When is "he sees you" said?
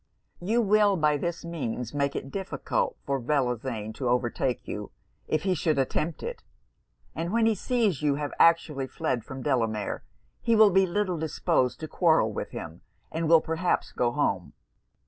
7.45-8.15